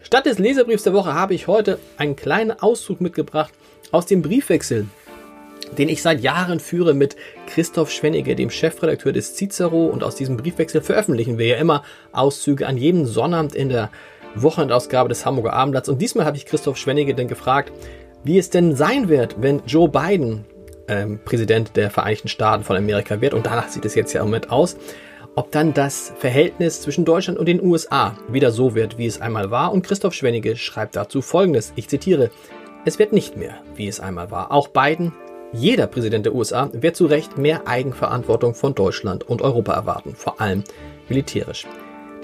Statt 0.03 0.26
des 0.26 0.38
Leserbriefs 0.38 0.85
der 0.85 0.93
Woche 0.93 1.14
habe 1.14 1.35
ich 1.35 1.49
heute 1.49 1.81
einen 1.97 2.14
kleinen 2.14 2.53
Auszug 2.53 3.00
mitgebracht 3.00 3.53
aus 3.91 4.06
dem 4.06 4.23
Briefwechsel, 4.23 4.87
den 5.76 5.88
ich 5.88 6.00
seit 6.00 6.20
Jahren 6.20 6.61
führe 6.61 6.94
mit 6.94 7.17
Christoph 7.49 7.91
Schwennige, 7.91 8.37
dem 8.37 8.50
Chefredakteur 8.50 9.12
des 9.12 9.35
Cicero. 9.35 9.87
Und 9.87 10.05
aus 10.05 10.14
diesem 10.14 10.37
Briefwechsel 10.37 10.81
veröffentlichen 10.81 11.38
wir 11.38 11.47
ja 11.47 11.56
immer 11.56 11.82
Auszüge 12.12 12.69
an 12.69 12.76
jedem 12.76 13.05
Sonnabend 13.05 13.56
in 13.56 13.69
der 13.69 13.91
Wochenendausgabe 14.43 15.09
des 15.09 15.25
Hamburger 15.25 15.53
Abendblatts. 15.53 15.88
Und 15.88 16.00
diesmal 16.00 16.27
habe 16.27 16.37
ich 16.37 16.47
Christoph 16.47 16.77
Schwennige 16.77 17.15
denn 17.15 17.29
gefragt, 17.29 17.73
wie 18.25 18.38
es 18.38 18.50
denn 18.50 18.75
sein 18.75 19.09
wird, 19.09 19.37
wenn 19.41 19.62
Joe 19.67 19.88
Biden 19.88 20.44
ähm, 20.88 21.21
Präsident 21.25 21.77
der 21.77 21.91
Vereinigten 21.91 22.29
Staaten 22.29 22.65
von 22.65 22.77
Amerika 22.77 23.21
wird. 23.21 23.35
Und 23.35 23.47
danach 23.47 23.69
sieht 23.69 23.85
es 23.85 23.94
jetzt 23.94 24.12
ja 24.12 24.21
im 24.21 24.29
Moment 24.29 24.50
aus. 24.50 24.77
Ob 25.35 25.53
dann 25.53 25.75
das 25.75 26.12
Verhältnis 26.19 26.81
zwischen 26.81 27.05
Deutschland 27.05 27.38
und 27.38 27.47
den 27.47 27.62
USA 27.62 28.17
wieder 28.29 28.53
so 28.53 28.75
wird, 28.75 28.97
wie 28.97 29.06
es 29.06 29.21
einmal 29.21 29.50
war. 29.50 29.73
Und 29.73 29.87
Christoph 29.87 30.15
Schwennige 30.15 30.56
schreibt 30.56 30.97
dazu 30.97 31.21
Folgendes. 31.21 31.73
Ich 31.77 31.88
zitiere. 31.88 32.31
Es 32.85 32.99
wird 32.99 33.12
nicht 33.12 33.37
mehr, 33.37 33.55
wie 33.75 33.88
es 33.88 34.00
einmal 34.00 34.31
war. 34.31 34.53
Auch 34.53 34.69
Biden, 34.69 35.12
jeder 35.53 35.88
Präsident 35.88 36.25
der 36.25 36.35
USA, 36.35 36.71
wird 36.73 36.97
zu 36.97 37.06
Recht 37.06 37.37
mehr 37.37 37.67
Eigenverantwortung 37.67 38.55
von 38.55 38.75
Deutschland 38.75 39.29
und 39.29 39.43
Europa 39.43 39.75
erwarten. 39.75 40.15
Vor 40.15 40.41
allem 40.41 40.65
militärisch. 41.09 41.67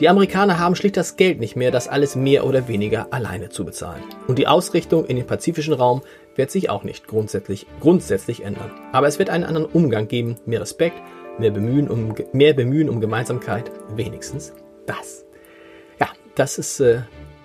Die 0.03 0.09
Amerikaner 0.09 0.59
haben 0.59 0.75
schlicht 0.75 0.97
das 0.97 1.15
Geld 1.15 1.39
nicht 1.39 1.55
mehr, 1.55 1.71
das 1.71 1.87
alles 1.87 2.17
mehr 2.17 2.45
oder 2.45 2.67
weniger 2.67 3.13
alleine 3.13 3.51
zu 3.51 3.65
bezahlen. 3.65 4.03
Und 4.27 4.37
die 4.37 4.49
Ausrichtung 4.49 5.05
in 5.05 5.15
den 5.15 5.29
pazifischen 5.29 5.75
Raum 5.75 6.03
wird 6.35 6.51
sich 6.51 6.71
auch 6.71 6.83
nicht 6.83 7.07
grundsätzlich, 7.07 7.69
grundsätzlich 7.79 8.43
ändern. 8.43 8.73
Aber 8.91 9.07
es 9.07 9.21
wird 9.21 9.31
einen 9.31 9.45
anderen 9.45 9.69
Umgang 9.69 10.09
geben, 10.09 10.39
mehr 10.45 10.61
Respekt, 10.61 10.97
mehr 11.39 11.53
Bemühen 11.53 11.87
um, 11.89 12.17
mehr 12.33 12.53
Bemühen 12.53 12.89
um 12.89 13.01
Gemeinsamkeit, 13.01 13.71
wenigstens 13.95 14.53
das. 14.87 15.25
Ja, 16.01 16.09
das 16.35 16.59
ist 16.59 16.81
äh, 16.81 17.03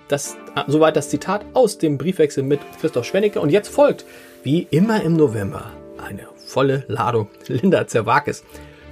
das, 0.08 0.36
äh, 0.56 0.62
soweit 0.66 0.96
das 0.96 1.10
Zitat 1.10 1.44
aus 1.54 1.78
dem 1.78 1.96
Briefwechsel 1.96 2.42
mit 2.42 2.58
Christoph 2.80 3.04
Schwennecke. 3.04 3.40
Und 3.40 3.50
jetzt 3.50 3.68
folgt, 3.68 4.04
wie 4.42 4.66
immer 4.72 5.00
im 5.04 5.12
November, 5.12 5.70
eine 5.96 6.26
volle 6.44 6.82
Ladung 6.88 7.28
Linda 7.46 7.86
Zerwakis. 7.86 8.42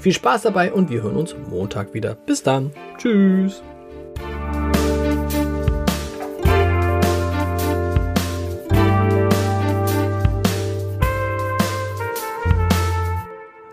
Viel 0.07 0.13
Spaß 0.13 0.43
dabei 0.43 0.73
und 0.73 0.89
wir 0.89 1.03
hören 1.03 1.17
uns 1.17 1.35
Montag 1.51 1.93
wieder. 1.93 2.15
Bis 2.15 2.41
dann. 2.41 2.71
Tschüss. 2.97 3.61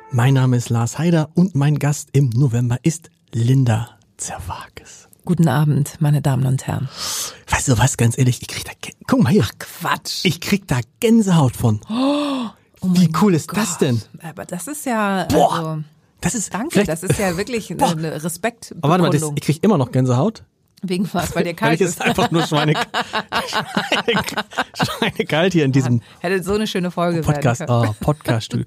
Mein 0.10 0.34
Name 0.34 0.58
ist 0.58 0.72
Lars 0.72 0.98
Heider 0.98 1.30
und 1.36 1.54
mein 1.54 1.78
Gast 1.78 2.10
im 2.14 2.32
November 2.32 2.80
ist 2.82 3.12
Linda 3.32 3.92
Zerwakis. 4.18 5.10
Guten 5.26 5.48
Abend, 5.48 5.98
meine 6.00 6.24
Damen 6.24 6.48
und 6.48 6.66
Herren. 6.66 6.90
Weißt 7.50 7.68
du 7.68 7.78
was, 7.78 7.96
ganz 7.96 8.18
ehrlich, 8.18 8.42
ich 8.42 8.48
krieg 8.48 8.66
da, 8.66 8.72
guck 9.06 9.22
mal 9.22 9.30
hier. 9.30 9.44
Ach 9.46 9.52
Quatsch. 9.60 10.26
Ich 10.26 10.42
krieg 10.42 10.68
da 10.68 10.80
Gänsehaut 11.00 11.56
von. 11.56 11.80
Oh, 11.92 12.48
Wie 12.82 13.12
cool 13.22 13.36
ist 13.36 13.50
Gott. 13.50 13.60
das 13.60 13.78
denn? 13.78 14.02
Aber 14.24 14.46
das 14.46 14.66
ist 14.66 14.88
ja, 14.88 15.26
Boah. 15.26 15.54
also, 15.54 15.84
Das 16.24 16.36
ist 16.36 16.54
danke, 16.54 16.84
das 16.84 17.04
ist 17.04 17.20
ja 17.20 17.38
wirklich 17.38 17.70
eine, 17.72 17.86
eine 17.86 18.24
Respekt. 18.24 18.74
Aber 18.82 18.90
warte 18.90 19.04
mal, 19.04 19.10
das, 19.12 19.30
ich 19.36 19.42
krieg 19.42 19.64
immer 19.64 19.78
noch 19.78 19.92
Gänsehaut. 19.92 20.44
Wegen 20.82 21.08
was, 21.14 21.36
weil 21.36 21.44
dir 21.44 21.50
Weil 21.52 21.56
kalt 21.56 21.82
ich 21.82 21.88
ist. 21.88 22.00
ist 22.00 22.02
einfach 22.02 22.32
nur 22.32 22.46
Schweine, 22.46 22.74
Schweine, 23.48 24.24
Schweinekalt 24.84 25.54
hier 25.54 25.66
in 25.66 25.72
diesem 25.72 26.02
Hätte 26.20 26.44
so 26.44 26.54
eine 26.54 26.68
schöne 26.68 26.92
Folge 26.92 27.22
Podcast. 27.22 27.62
werden 27.62 27.82
können. 27.82 27.96
Ah, 28.00 28.04
Podcast. 28.04 28.58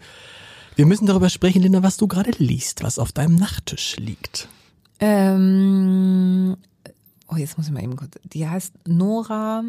Wir 0.76 0.86
müssen 0.86 1.06
darüber 1.06 1.30
sprechen, 1.30 1.62
Linda, 1.62 1.82
was 1.82 1.96
du 1.96 2.06
gerade 2.06 2.30
liest, 2.38 2.82
was 2.82 2.98
auf 2.98 3.12
deinem 3.12 3.36
Nachttisch 3.36 3.96
liegt. 3.96 4.48
Ähm, 5.00 6.56
oh, 7.28 7.36
jetzt 7.36 7.56
muss 7.58 7.66
ich 7.66 7.72
mal 7.72 7.82
eben 7.82 7.96
kurz. 7.96 8.12
Die 8.24 8.48
heißt 8.48 8.72
Nora. 8.86 9.62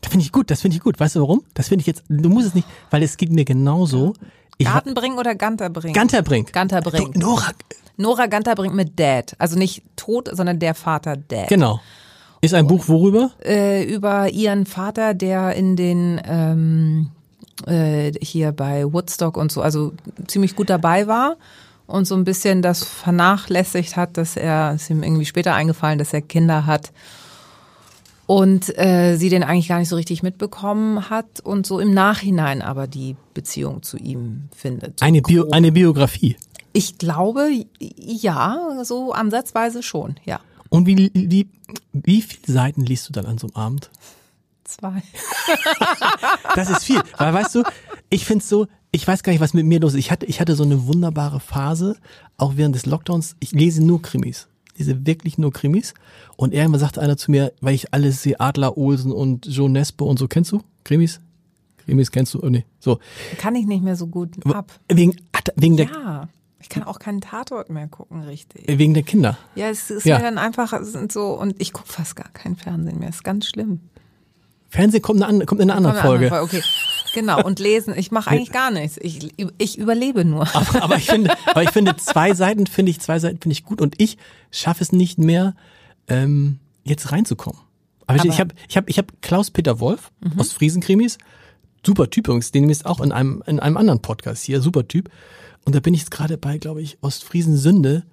Das 0.00 0.10
finde 0.10 0.24
ich 0.24 0.32
gut, 0.32 0.50
das 0.50 0.62
finde 0.62 0.76
ich 0.76 0.82
gut. 0.82 0.98
Weißt 0.98 1.16
du 1.16 1.20
warum? 1.20 1.42
Das 1.54 1.68
finde 1.68 1.82
ich 1.82 1.86
jetzt, 1.86 2.04
du 2.08 2.28
musst 2.28 2.48
es 2.48 2.54
nicht, 2.54 2.66
weil 2.90 3.02
es 3.02 3.16
geht 3.16 3.30
mir 3.30 3.44
genauso. 3.44 4.14
Gartenbring 4.64 5.18
oder 5.18 5.34
Ganterbrink? 5.34 5.94
Ganterbrink. 5.94 6.52
Ganterbrink. 6.52 7.14
Du, 7.14 7.20
Nora, 7.20 7.52
Nora 7.96 8.26
Ganter 8.26 8.54
bringt 8.54 8.74
mit 8.74 8.98
Dad. 8.98 9.34
Also 9.38 9.58
nicht 9.58 9.82
tot, 9.96 10.28
sondern 10.32 10.58
der 10.58 10.74
Vater 10.74 11.16
Dad. 11.16 11.48
Genau. 11.48 11.80
Ist 12.40 12.54
ein 12.54 12.66
Buch 12.66 12.88
worüber? 12.88 13.32
Äh, 13.44 13.84
über 13.84 14.30
ihren 14.30 14.64
Vater, 14.64 15.12
der 15.12 15.54
in 15.54 15.76
den 15.76 16.20
ähm, 16.24 17.10
äh, 17.66 18.12
hier 18.22 18.52
bei 18.52 18.90
Woodstock 18.90 19.36
und 19.36 19.52
so, 19.52 19.60
also 19.60 19.92
ziemlich 20.26 20.56
gut 20.56 20.70
dabei 20.70 21.06
war 21.06 21.36
und 21.86 22.06
so 22.06 22.14
ein 22.14 22.24
bisschen 22.24 22.62
das 22.62 22.82
vernachlässigt 22.84 23.96
hat, 23.96 24.16
dass 24.16 24.36
er, 24.36 24.74
ist 24.74 24.88
ihm 24.88 25.02
irgendwie 25.02 25.26
später 25.26 25.54
eingefallen, 25.54 25.98
dass 25.98 26.14
er 26.14 26.22
Kinder 26.22 26.64
hat 26.64 26.92
und 28.30 28.78
äh, 28.78 29.16
sie 29.16 29.28
den 29.28 29.42
eigentlich 29.42 29.66
gar 29.66 29.80
nicht 29.80 29.88
so 29.88 29.96
richtig 29.96 30.22
mitbekommen 30.22 31.10
hat 31.10 31.40
und 31.40 31.66
so 31.66 31.80
im 31.80 31.92
Nachhinein 31.92 32.62
aber 32.62 32.86
die 32.86 33.16
Beziehung 33.34 33.82
zu 33.82 33.96
ihm 33.96 34.44
findet. 34.54 35.02
Eine, 35.02 35.20
Bio, 35.20 35.42
Grob. 35.42 35.52
eine 35.52 35.72
Biografie. 35.72 36.36
Ich 36.72 36.96
glaube, 36.96 37.50
ja, 37.80 38.84
so 38.84 39.10
ansatzweise 39.10 39.82
schon, 39.82 40.14
ja. 40.24 40.38
Und 40.68 40.86
wie, 40.86 41.10
wie, 41.12 41.48
wie 41.92 42.22
viele 42.22 42.54
Seiten 42.54 42.82
liest 42.82 43.08
du 43.08 43.12
dann 43.12 43.26
an 43.26 43.36
so 43.36 43.48
einem 43.48 43.56
Abend? 43.56 43.90
Zwei. 44.62 45.02
Das 46.54 46.70
ist 46.70 46.84
viel. 46.84 47.02
Weil 47.18 47.34
weißt 47.34 47.56
du, 47.56 47.64
ich 48.10 48.24
find's 48.24 48.48
so, 48.48 48.68
ich 48.92 49.08
weiß 49.08 49.24
gar 49.24 49.32
nicht, 49.32 49.40
was 49.40 49.54
mit 49.54 49.66
mir 49.66 49.80
los 49.80 49.94
ist. 49.94 49.98
Ich 49.98 50.12
hatte, 50.12 50.26
ich 50.26 50.40
hatte 50.40 50.54
so 50.54 50.62
eine 50.62 50.86
wunderbare 50.86 51.40
Phase, 51.40 51.96
auch 52.36 52.52
während 52.54 52.76
des 52.76 52.86
Lockdowns. 52.86 53.34
Ich 53.40 53.50
lese 53.50 53.82
nur 53.82 54.00
Krimis. 54.02 54.46
Lese 54.76 55.06
wirklich 55.06 55.38
nur 55.38 55.52
Krimis. 55.52 55.94
Und 56.36 56.54
irgendwann 56.54 56.80
sagte 56.80 57.00
einer 57.00 57.16
zu 57.16 57.30
mir, 57.30 57.52
weil 57.60 57.74
ich 57.74 57.92
alles 57.92 58.22
sehe, 58.22 58.38
Adler 58.40 58.76
Olsen 58.78 59.12
und 59.12 59.46
Joe 59.46 59.68
Nesbo 59.70 60.06
und 60.06 60.18
so. 60.18 60.28
Kennst 60.28 60.52
du 60.52 60.62
Krimis? 60.84 61.20
Krimis 61.84 62.10
kennst 62.10 62.34
du? 62.34 62.40
Oh, 62.42 62.48
nee. 62.48 62.64
So. 62.78 62.98
Kann 63.38 63.54
ich 63.56 63.66
nicht 63.66 63.82
mehr 63.82 63.96
so 63.96 64.06
gut 64.06 64.34
ab. 64.46 64.72
Wegen, 64.88 65.16
wegen 65.56 65.76
der, 65.76 65.86
Ja, 65.86 66.28
ich 66.60 66.68
kann 66.68 66.82
auch 66.84 66.98
keinen 66.98 67.20
Tatort 67.20 67.70
mehr 67.70 67.88
gucken, 67.88 68.22
richtig. 68.22 68.64
wegen 68.68 68.94
der 68.94 69.02
Kinder. 69.02 69.36
Ja, 69.54 69.68
es 69.70 69.90
ist 69.90 70.04
Ja. 70.04 70.18
mir 70.18 70.24
dann 70.24 70.38
einfach 70.38 70.78
so 71.08 71.38
und 71.40 71.60
ich 71.60 71.72
gucke 71.72 71.88
fast 71.88 72.16
gar 72.16 72.28
kein 72.28 72.56
Fernsehen 72.56 72.98
mehr. 72.98 73.08
Ist 73.08 73.24
ganz 73.24 73.46
schlimm. 73.46 73.80
Fernsehen 74.70 75.02
kommt, 75.02 75.22
eine, 75.22 75.44
kommt 75.46 75.60
in 75.60 75.68
einer 75.70 75.76
anderen 75.76 75.96
Kommt 75.96 76.04
eine 76.14 76.28
Folge. 76.30 76.34
andere 76.34 76.44
Okay. 76.58 76.62
Genau, 77.12 77.42
und 77.44 77.58
lesen. 77.58 77.92
Ich 77.98 78.10
mache 78.12 78.30
eigentlich 78.30 78.52
gar 78.52 78.70
nichts. 78.70 78.96
Ich, 79.02 79.28
ich 79.58 79.76
überlebe 79.78 80.24
nur. 80.24 80.42
aber, 80.54 80.82
aber 80.84 80.96
ich 80.96 81.06
finde, 81.06 81.34
aber 81.46 81.62
ich 81.64 81.70
finde 81.70 81.96
zwei 81.96 82.34
Seiten 82.34 82.66
finde 82.68 82.90
ich 82.90 83.00
zwei 83.00 83.18
Seiten 83.18 83.38
finde 83.40 83.52
ich 83.52 83.64
gut 83.64 83.80
und 83.80 84.00
ich 84.00 84.16
schaffe 84.52 84.82
es 84.84 84.92
nicht 84.92 85.18
mehr 85.18 85.54
ähm, 86.06 86.60
jetzt 86.84 87.10
reinzukommen. 87.10 87.60
Aber, 88.06 88.16
ich- 88.18 88.24
ich 88.24 88.30
Aber- 88.32 88.38
habe 88.40 88.54
ich 88.68 88.76
habe 88.76 88.90
ich 88.90 88.98
habe 88.98 89.08
Klaus 89.22 89.50
Peter 89.50 89.80
Wolf 89.80 90.12
aus 90.38 90.52
Friesenkrimis, 90.52 91.18
super 91.84 92.08
Typ 92.10 92.28
übrigens, 92.28 92.52
den 92.52 92.70
ist 92.70 92.86
auch 92.86 93.00
in 93.00 93.10
einem 93.10 93.42
in 93.46 93.58
einem 93.58 93.76
anderen 93.76 94.00
Podcast 94.02 94.44
hier, 94.44 94.60
super 94.60 94.86
Typ. 94.86 95.10
Und 95.64 95.74
da 95.74 95.80
bin 95.80 95.94
ich 95.94 96.00
jetzt 96.00 96.10
gerade 96.12 96.38
bei, 96.38 96.58
glaube 96.58 96.80
ich, 96.80 96.96
Ostfriesen 97.02 97.56
Sünde 97.56 98.04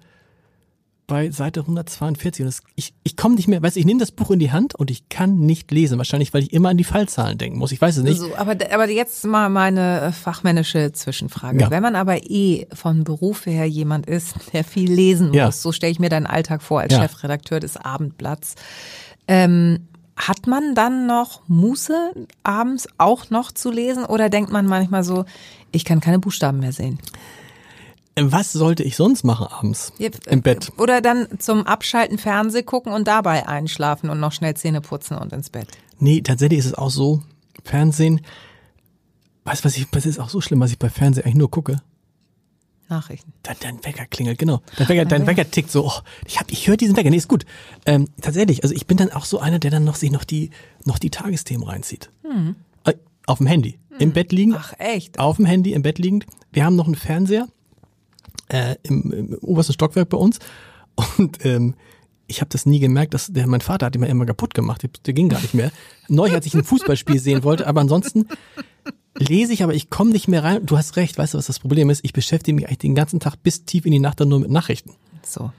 bei 1.08 1.30
Seite 1.30 1.60
142 1.60 2.42
und 2.44 2.46
das, 2.46 2.62
ich 2.76 2.94
ich 3.02 3.16
komme 3.16 3.34
nicht 3.34 3.48
mehr, 3.48 3.60
weißt 3.62 3.74
du, 3.74 3.80
ich 3.80 3.86
nehme 3.86 3.98
das 3.98 4.12
Buch 4.12 4.30
in 4.30 4.38
die 4.38 4.52
Hand 4.52 4.74
und 4.76 4.90
ich 4.90 5.08
kann 5.08 5.38
nicht 5.40 5.72
lesen, 5.72 5.98
wahrscheinlich 5.98 6.32
weil 6.34 6.42
ich 6.44 6.52
immer 6.52 6.68
an 6.68 6.76
die 6.76 6.84
Fallzahlen 6.84 7.38
denken 7.38 7.58
muss. 7.58 7.72
Ich 7.72 7.80
weiß 7.80 7.96
es 7.96 8.04
nicht. 8.04 8.20
So, 8.20 8.36
aber, 8.36 8.52
aber 8.72 8.88
jetzt 8.90 9.24
mal 9.24 9.48
meine 9.48 10.00
äh, 10.02 10.12
fachmännische 10.12 10.92
Zwischenfrage. 10.92 11.58
Ja. 11.62 11.70
Wenn 11.70 11.82
man 11.82 11.96
aber 11.96 12.30
eh 12.30 12.66
von 12.74 13.02
Beruf 13.04 13.46
her 13.46 13.66
jemand 13.66 14.06
ist, 14.06 14.34
der 14.52 14.62
viel 14.62 14.92
lesen 14.92 15.32
Ja. 15.32 15.46
muss, 15.46 15.62
so 15.62 15.72
stelle 15.72 15.90
ich 15.90 15.98
mir 15.98 16.10
deinen 16.10 16.26
Alltag 16.26 16.62
vor 16.62 16.80
als 16.80 16.92
Ja. 16.92 17.00
Chefredakteur 17.00 17.58
des 17.58 17.76
Abendblatts, 17.76 18.54
ähm, 19.26 19.88
hat 20.14 20.46
man 20.46 20.74
dann 20.74 21.06
noch 21.06 21.40
Muße, 21.48 22.12
abends 22.42 22.86
auch 22.98 23.30
noch 23.30 23.50
zu 23.52 23.70
lesen? 23.70 24.04
Oder 24.04 24.28
denkt 24.28 24.50
man 24.52 24.66
manchmal 24.66 25.04
so, 25.04 25.24
ich 25.72 25.84
kann 25.84 26.00
keine 26.00 26.18
Buchstaben 26.18 26.58
mehr 26.58 26.72
sehen? 26.72 26.98
Was 28.32 28.52
sollte 28.52 28.82
ich 28.82 28.96
sonst 28.96 29.24
machen 29.24 29.46
abends 29.46 29.92
im 30.26 30.42
Bett? 30.42 30.72
Oder 30.76 31.00
dann 31.00 31.26
zum 31.38 31.66
Abschalten 31.66 32.18
Fernseh 32.18 32.62
gucken 32.62 32.92
und 32.92 33.06
dabei 33.08 33.48
einschlafen 33.48 34.10
und 34.10 34.20
noch 34.20 34.32
schnell 34.32 34.54
Zähne 34.54 34.80
putzen 34.80 35.16
und 35.16 35.32
ins 35.32 35.50
Bett. 35.50 35.68
Nee, 35.98 36.20
tatsächlich 36.20 36.60
ist 36.60 36.66
es 36.66 36.74
auch 36.74 36.90
so, 36.90 37.22
Fernsehen, 37.64 38.20
weißt 39.44 39.62
du, 39.62 39.66
was 39.66 39.76
ich, 39.76 39.86
was 39.92 40.06
ist 40.06 40.18
auch 40.18 40.28
so 40.28 40.40
schlimm, 40.40 40.60
was 40.60 40.70
ich 40.70 40.78
bei 40.78 40.90
Fernsehen 40.90 41.24
eigentlich 41.24 41.36
nur 41.36 41.50
gucke? 41.50 41.80
Nachrichten. 42.88 43.32
Dein, 43.42 43.56
dein 43.60 43.84
Wecker 43.84 44.06
klingelt, 44.06 44.38
genau. 44.38 44.62
Dein 44.76 44.88
Wecker, 44.88 45.04
dein 45.04 45.26
Wecker 45.26 45.50
tickt 45.50 45.70
so, 45.70 45.86
oh, 45.86 46.00
ich 46.26 46.38
hab, 46.40 46.50
ich 46.50 46.66
höre 46.66 46.76
diesen 46.76 46.96
Wecker, 46.96 47.10
nee, 47.10 47.18
ist 47.18 47.28
gut. 47.28 47.44
Ähm, 47.84 48.08
tatsächlich, 48.20 48.62
also 48.62 48.74
ich 48.74 48.86
bin 48.86 48.96
dann 48.96 49.12
auch 49.12 49.24
so 49.24 49.38
einer, 49.40 49.58
der 49.58 49.70
dann 49.70 49.84
noch 49.84 49.96
sich 49.96 50.10
noch 50.10 50.24
die, 50.24 50.50
noch 50.84 50.98
die 50.98 51.10
Tagesthemen 51.10 51.66
reinzieht. 51.66 52.10
Äh, 52.84 52.94
auf 53.26 53.38
dem 53.38 53.46
Handy. 53.46 53.78
Im 53.98 54.12
Bett 54.12 54.32
liegend. 54.32 54.56
Ach, 54.58 54.72
echt? 54.78 55.18
Auf 55.18 55.36
dem 55.36 55.44
Handy, 55.44 55.72
im 55.72 55.82
Bett 55.82 55.98
liegend. 55.98 56.24
Wir 56.52 56.64
haben 56.64 56.76
noch 56.76 56.86
einen 56.86 56.94
Fernseher 56.94 57.48
äh, 58.48 58.76
im, 58.82 59.12
im 59.12 59.34
obersten 59.40 59.72
Stockwerk 59.72 60.08
bei 60.08 60.18
uns. 60.18 60.38
Und 61.16 61.44
ähm, 61.44 61.74
ich 62.26 62.40
habe 62.40 62.50
das 62.50 62.66
nie 62.66 62.78
gemerkt, 62.78 63.14
dass 63.14 63.28
der, 63.28 63.46
mein 63.46 63.62
Vater 63.62 63.86
hat 63.86 63.96
ihn 63.96 64.02
immer 64.02 64.26
kaputt 64.26 64.54
gemacht. 64.54 64.86
Der, 65.06 65.14
ging 65.14 65.28
gar 65.28 65.40
nicht 65.40 65.54
mehr. 65.54 65.72
Neu, 66.08 66.30
als 66.32 66.46
ich 66.46 66.54
ein 66.54 66.64
Fußballspiel 66.64 67.18
sehen 67.18 67.42
wollte, 67.42 67.66
aber 67.66 67.80
ansonsten 67.80 68.28
lese 69.16 69.52
ich, 69.52 69.62
aber 69.62 69.74
ich 69.74 69.90
komme 69.90 70.10
nicht 70.10 70.28
mehr 70.28 70.44
rein. 70.44 70.66
Du 70.66 70.76
hast 70.76 70.96
recht, 70.96 71.16
weißt 71.16 71.34
du, 71.34 71.38
was 71.38 71.46
das 71.46 71.58
Problem 71.58 71.88
ist? 71.90 72.04
Ich 72.04 72.12
beschäftige 72.12 72.54
mich 72.54 72.66
eigentlich 72.66 72.78
den 72.78 72.94
ganzen 72.94 73.18
Tag 73.18 73.42
bis 73.42 73.64
tief 73.64 73.86
in 73.86 73.92
die 73.92 73.98
Nacht 73.98 74.20
dann 74.20 74.28
nur 74.28 74.40
mit 74.40 74.50
Nachrichten. 74.50 74.92
So. 75.24 75.50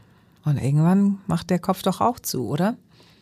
Und 0.46 0.58
irgendwann 0.58 1.20
macht 1.28 1.50
der 1.50 1.60
Kopf 1.60 1.82
doch 1.82 2.02
auch 2.02 2.20
zu, 2.20 2.48
oder? 2.48 2.78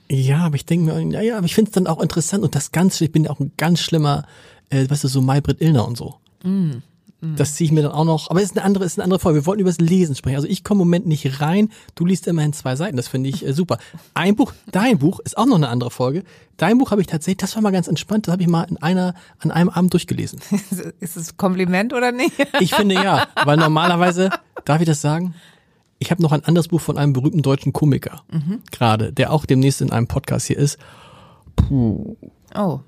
Ja, 0.10 0.40
aber 0.40 0.56
ich 0.56 0.66
denke 0.66 0.94
mir, 0.94 1.02
ja, 1.14 1.22
ja, 1.22 1.38
aber 1.38 1.46
ich 1.46 1.56
finde 1.56 1.70
es 1.70 1.74
dann 1.74 1.88
auch 1.88 2.02
interessant 2.02 2.44
und 2.44 2.56
das 2.56 2.72
Ganze, 2.72 3.06
ich 3.06 3.12
bin 3.12 3.26
ja 3.26 3.32
auch 3.32 3.40
ein 3.40 3.52
ganz 3.58 3.80
schlimmer, 3.80 4.26
äh, 4.70 4.90
weißt 4.90 5.04
du, 5.04 5.08
so 5.08 5.22
Maybrit 5.22 5.62
Illner 5.62 5.88
und 5.88 5.98
so. 5.98 6.16
Das 7.20 7.56
ziehe 7.56 7.66
ich 7.66 7.72
mir 7.72 7.82
dann 7.82 7.94
auch 7.94 8.06
noch, 8.06 8.30
aber 8.30 8.42
es 8.42 8.52
ist 8.52 8.58
eine 8.58 8.64
andere, 8.64 8.86
ist 8.86 9.00
eine 9.00 9.04
andere 9.04 9.20
Folge. 9.20 9.40
Wir 9.40 9.46
wollten 9.48 9.62
über 9.62 9.72
das 9.72 9.80
Lesen 9.80 10.16
sprechen. 10.16 10.36
Also 10.36 10.48
ich 10.48 10.64
komme 10.64 10.84
im 10.84 10.88
Moment 10.88 11.08
nicht 11.08 11.42
rein. 11.42 11.70
Du 11.96 12.06
liest 12.06 12.28
immerhin 12.28 12.54
zwei 12.54 12.76
Seiten. 12.76 12.96
Das 12.96 13.08
finde 13.08 13.30
ich 13.30 13.44
äh, 13.44 13.54
super. 13.54 13.80
Ein 14.14 14.36
Buch, 14.36 14.54
dein 14.72 15.00
Buch 15.00 15.20
ist 15.22 15.36
auch 15.36 15.48
noch 15.48 15.56
eine 15.56 15.70
andere 15.70 15.90
Folge. 15.90 16.24
Dein 16.58 16.78
Buch 16.78 16.92
habe 16.92 17.02
ich 17.02 17.08
tatsächlich, 17.08 17.38
das 17.38 17.56
war 17.56 17.64
mal 17.64 17.72
ganz 17.72 17.88
entspannt. 17.88 18.28
Das 18.28 18.34
habe 18.34 18.44
ich 18.44 18.48
mal 18.48 18.66
in 18.66 18.78
einer, 18.78 19.16
an 19.40 19.50
einem 19.50 19.70
Abend 19.70 19.94
durchgelesen. 19.94 20.40
Ist 21.00 21.18
es 21.18 21.38
Kompliment 21.38 21.94
oder 21.94 22.12
nicht? 22.12 22.34
Ich 22.60 22.76
finde 22.76 22.96
ja, 22.96 23.28
weil 23.46 23.58
normalerweise, 23.58 24.30
darf 24.66 24.80
ich 24.82 24.88
das 24.88 25.02
sagen? 25.02 25.34
Ich 25.98 26.12
habe 26.12 26.22
noch 26.22 26.32
ein 26.32 26.44
anderes 26.46 26.68
Buch 26.68 26.82
von 26.82 27.00
einem 27.00 27.14
berühmten 27.14 27.42
deutschen 27.42 27.74
Komiker 27.74 28.22
gerade, 28.72 29.12
der 29.12 29.32
auch 29.32 29.46
demnächst 29.48 29.82
in 29.82 29.92
einem 29.92 30.08
Podcast 30.08 30.46
hier 30.46 30.58
ist. 30.58 30.78
Oh, 32.56 32.80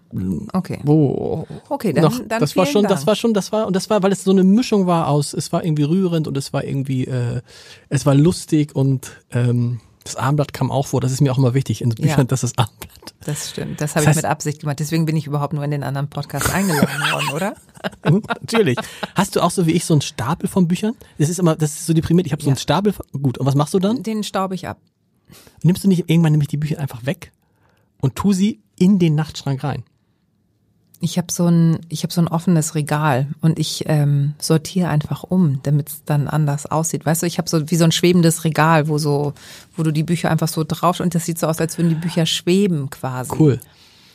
okay. 0.54 0.80
Wo 0.84 1.46
Okay, 1.70 1.92
dann, 1.94 2.04
noch, 2.06 2.20
dann 2.28 2.40
das 2.40 2.56
war 2.56 2.66
schon, 2.66 2.84
Dank. 2.84 2.96
das 2.96 3.06
war 3.08 3.16
schon, 3.16 3.34
das 3.34 3.52
war 3.52 3.68
und 3.68 3.76
das 3.76 3.90
war, 3.90 4.02
weil 4.04 4.12
es 4.12 4.24
so 4.24 4.32
eine 4.32 4.44
Mischung 4.44 4.88
war 4.88 5.08
aus, 5.08 5.34
es 5.34 5.52
war 5.52 5.64
irgendwie 5.64 5.84
rührend 5.84 6.28
und 6.28 6.38
es 6.38 6.54
war 6.54 6.64
irgendwie, 6.64 7.06
äh, 7.06 7.42
es 7.90 8.06
war 8.06 8.16
lustig 8.16 8.76
und 8.76 9.12
ähm, 9.32 9.82
das 10.06 10.16
Abendblatt 10.16 10.54
kam 10.54 10.72
auch 10.72 10.88
vor. 10.88 11.02
Das 11.02 11.12
ist 11.12 11.20
mir 11.22 11.32
auch 11.32 11.38
immer 11.38 11.54
wichtig 11.54 11.82
in 11.82 11.90
Büchern, 11.90 12.20
Ja. 12.20 12.24
dass 12.24 12.42
das 12.42 12.58
Abendblatt. 12.58 12.90
Das 13.26 13.50
stimmt. 13.50 13.82
Das 13.82 13.96
habe 13.96 14.06
Das 14.06 14.16
ich 14.16 14.24
mit 14.24 14.32
Absicht 14.32 14.62
gemacht. 14.62 14.80
Deswegen 14.80 15.06
bin 15.06 15.18
ich 15.18 15.28
überhaupt 15.28 15.52
nur 15.54 15.64
in 15.64 15.72
den 15.72 15.84
anderen 15.84 16.10
Podcast 16.10 16.50
eingeladen 16.56 16.88
worden, 17.12 17.30
oder? 17.36 17.56
Natürlich. 18.42 18.78
Hast 19.14 19.36
du 19.36 19.42
auch 19.42 19.52
so 19.52 19.68
wie 19.68 19.72
ich 19.74 19.84
so 19.84 19.94
einen 19.94 20.02
Stapel 20.02 20.48
von 20.48 20.68
Büchern? 20.70 20.94
Das 21.18 21.28
ist 21.28 21.38
immer, 21.38 21.56
das 21.58 21.72
ist 21.72 21.86
so 21.86 21.94
deprimiert. 21.94 22.28
Ich 22.28 22.32
habe 22.32 22.42
so 22.42 22.48
Ja. 22.48 22.54
einen 22.54 22.60
Stapel. 22.60 22.94
Von, 22.94 23.06
gut. 23.22 23.38
Und 23.38 23.46
was 23.46 23.56
machst 23.56 23.74
du 23.74 23.80
dann? 23.80 24.04
Den 24.04 24.24
staub 24.24 24.54
ich 24.54 24.68
ab. 24.70 24.78
Nimmst 25.64 25.84
du 25.84 25.90
nicht 25.90 26.10
irgendwann 26.10 26.32
nämlich 26.32 26.48
die 26.48 26.56
Bücher 26.58 26.80
einfach 26.80 27.06
weg 27.06 27.34
und 28.02 28.16
tu 28.16 28.34
sie 28.34 28.60
in 28.78 29.00
den 29.00 29.16
Nachtschrank 29.16 29.64
rein? 29.64 29.84
Ich 31.02 31.18
habe 31.18 31.32
so 31.32 31.48
ein, 31.48 31.80
ich 31.88 32.04
habe 32.04 32.12
so 32.12 32.20
ein 32.20 32.28
offenes 32.28 32.76
Regal 32.76 33.28
und 33.40 33.58
ich 33.58 33.86
ähm, 33.88 34.34
sortiere 34.38 34.90
einfach 34.90 35.24
um, 35.24 35.62
damit 35.64 35.88
es 35.90 36.04
dann 36.04 36.28
anders 36.28 36.66
aussieht. 36.66 37.06
Weißt 37.06 37.22
du, 37.22 37.26
ich 37.26 37.38
habe 37.38 37.50
so 37.50 37.72
wie 37.72 37.76
so 37.78 37.86
ein 37.86 37.94
schwebendes 37.94 38.44
Regal, 38.44 38.90
wo 38.90 38.98
so, 38.98 39.34
wo 39.78 39.84
du 39.84 39.92
die 39.92 40.04
Bücher 40.04 40.30
einfach 40.30 40.50
so 40.50 40.66
drauf 40.68 41.00
und 41.00 41.16
das 41.16 41.26
sieht 41.26 41.40
so 41.40 41.48
aus, 41.48 41.62
als 41.62 41.78
würden 41.78 41.90
die 41.90 41.96
Bücher 41.96 42.26
schweben 42.26 42.90
quasi. 42.90 43.32
Cool. 43.38 43.62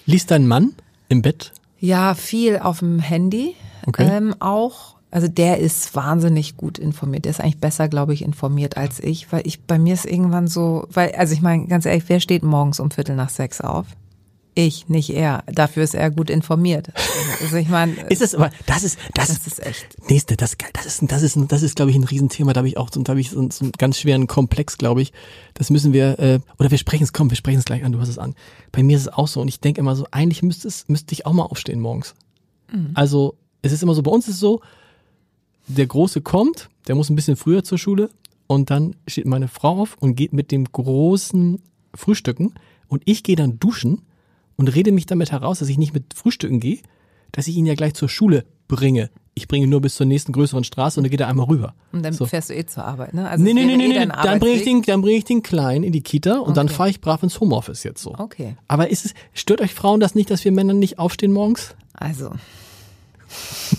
Liest 0.04 0.30
dein 0.30 0.46
Mann 0.46 0.74
im 1.08 1.22
Bett? 1.22 1.52
Ja, 1.80 2.14
viel 2.14 2.58
auf 2.58 2.80
dem 2.80 2.98
Handy 2.98 3.54
Okay. 3.86 4.08
ähm, 4.10 4.34
auch. 4.40 4.93
Also 5.14 5.28
der 5.28 5.58
ist 5.58 5.94
wahnsinnig 5.94 6.56
gut 6.56 6.76
informiert. 6.76 7.24
Der 7.24 7.30
ist 7.30 7.40
eigentlich 7.40 7.58
besser, 7.60 7.88
glaube 7.88 8.14
ich, 8.14 8.22
informiert 8.22 8.76
als 8.76 8.98
ich, 8.98 9.30
weil 9.32 9.46
ich 9.46 9.62
bei 9.62 9.78
mir 9.78 9.94
ist 9.94 10.06
irgendwann 10.06 10.48
so, 10.48 10.88
weil 10.90 11.12
also 11.14 11.34
ich 11.34 11.40
meine 11.40 11.68
ganz 11.68 11.86
ehrlich, 11.86 12.02
wer 12.08 12.18
steht 12.18 12.42
morgens 12.42 12.80
um 12.80 12.90
Viertel 12.90 13.14
nach 13.14 13.28
sechs 13.30 13.60
auf? 13.60 13.86
Ich, 14.56 14.88
nicht 14.88 15.10
er. 15.10 15.44
Dafür 15.46 15.84
ist 15.84 15.94
er 15.94 16.10
gut 16.10 16.30
informiert. 16.30 16.88
Also 17.42 17.56
ich 17.56 17.68
meine, 17.68 17.92
Ist 18.08 18.22
es 18.22 18.34
aber, 18.34 18.50
das 18.66 18.82
ist, 18.82 18.98
das, 19.14 19.28
das 19.28 19.46
ist, 19.46 19.64
echt. 19.64 20.10
nächste, 20.10 20.36
das, 20.36 20.56
das 20.72 20.86
ist, 20.86 21.02
das 21.10 21.22
ist, 21.22 21.38
das 21.48 21.62
ist, 21.62 21.76
glaube 21.76 21.90
ich, 21.92 21.96
ein 21.96 22.04
Riesenthema. 22.04 22.52
Da 22.52 22.58
habe 22.58 22.68
ich 22.68 22.76
auch, 22.76 22.88
so- 22.92 23.02
da 23.02 23.10
habe 23.10 23.20
ich 23.20 23.30
so, 23.30 23.48
so 23.50 23.64
einen 23.64 23.72
ganz 23.78 23.98
schweren 23.98 24.26
Komplex, 24.26 24.78
glaube 24.78 25.02
ich. 25.02 25.12
Das 25.54 25.70
müssen 25.70 25.92
wir, 25.92 26.18
äh, 26.20 26.40
oder 26.58 26.70
wir 26.72 26.78
sprechen 26.78 27.02
es, 27.04 27.12
komm, 27.12 27.30
wir 27.30 27.36
sprechen 27.36 27.58
es 27.58 27.64
gleich 27.64 27.84
an. 27.84 27.90
Du 27.92 28.00
hast 28.00 28.08
es 28.08 28.18
an. 28.18 28.34
Bei 28.72 28.82
mir 28.82 28.96
ist 28.96 29.02
es 29.02 29.12
auch 29.12 29.26
so 29.28 29.40
und 29.40 29.46
ich 29.48 29.60
denke 29.60 29.80
immer 29.80 29.94
so, 29.96 30.06
eigentlich 30.12 30.42
müsste 30.42 30.66
es, 30.68 30.88
müsste 30.88 31.12
ich 31.14 31.24
auch 31.26 31.32
mal 31.32 31.44
aufstehen 31.44 31.80
morgens. 31.80 32.14
Also 32.94 33.36
es 33.62 33.70
ist 33.72 33.82
immer 33.84 33.94
so, 33.94 34.02
bei 34.02 34.10
uns 34.10 34.26
ist 34.28 34.34
es 34.34 34.40
so, 34.40 34.60
der 35.66 35.86
Große 35.86 36.20
kommt, 36.20 36.68
der 36.88 36.94
muss 36.94 37.10
ein 37.10 37.16
bisschen 37.16 37.36
früher 37.36 37.64
zur 37.64 37.78
Schule 37.78 38.10
und 38.46 38.70
dann 38.70 38.94
steht 39.06 39.26
meine 39.26 39.48
Frau 39.48 39.80
auf 39.80 39.96
und 40.00 40.16
geht 40.16 40.32
mit 40.32 40.50
dem 40.52 40.64
Großen 40.70 41.60
frühstücken 41.94 42.54
und 42.88 43.02
ich 43.06 43.22
gehe 43.22 43.36
dann 43.36 43.58
duschen 43.58 44.02
und 44.56 44.68
rede 44.74 44.92
mich 44.92 45.06
damit 45.06 45.32
heraus, 45.32 45.60
dass 45.60 45.68
ich 45.68 45.78
nicht 45.78 45.94
mit 45.94 46.14
Frühstücken 46.14 46.60
gehe, 46.60 46.78
dass 47.32 47.48
ich 47.48 47.56
ihn 47.56 47.66
ja 47.66 47.74
gleich 47.74 47.94
zur 47.94 48.08
Schule 48.08 48.44
bringe. 48.68 49.10
Ich 49.36 49.48
bringe 49.48 49.64
ihn 49.64 49.70
nur 49.70 49.80
bis 49.80 49.96
zur 49.96 50.06
nächsten 50.06 50.30
größeren 50.32 50.62
Straße 50.62 51.00
und 51.00 51.04
dann 51.04 51.10
geht 51.10 51.20
er 51.20 51.26
einmal 51.26 51.46
rüber. 51.46 51.74
Und 51.90 52.04
dann 52.04 52.12
So. 52.12 52.24
fährst 52.26 52.50
du 52.50 52.54
eh 52.54 52.66
zur 52.66 52.84
Arbeit, 52.84 53.14
ne? 53.14 53.28
Also 53.28 53.42
Nee, 53.42 53.52
nee, 53.52 53.64
nee, 53.64 53.76
nee, 53.76 53.86
eh 53.86 54.06
nee. 54.06 54.12
Dann 54.22 54.38
bringe 54.38 54.54
ich 54.54 54.62
den, 54.62 54.82
dann 54.82 55.00
bringe 55.00 55.16
ich 55.16 55.24
den 55.24 55.42
Kleinen 55.42 55.82
in 55.82 55.92
die 55.92 56.02
Kita 56.02 56.38
und 56.38 56.56
dann 56.56 56.66
Okay. 56.66 56.76
fahre 56.76 56.90
ich 56.90 57.00
brav 57.00 57.20
ins 57.24 57.40
Homeoffice 57.40 57.82
jetzt 57.82 58.00
so. 58.02 58.14
Okay. 58.16 58.56
Aber 58.68 58.90
ist 58.90 59.06
es, 59.06 59.14
stört 59.32 59.60
euch 59.60 59.74
Frauen 59.74 59.98
das 59.98 60.14
nicht, 60.14 60.30
dass 60.30 60.44
wir 60.44 60.52
Männer 60.52 60.74
nicht 60.74 61.00
aufstehen 61.00 61.32
morgens? 61.32 61.74
Also. 61.94 62.30